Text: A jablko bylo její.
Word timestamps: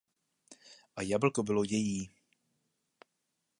A 0.95 1.01
jablko 1.03 1.43
bylo 1.43 1.63
její. 1.63 2.09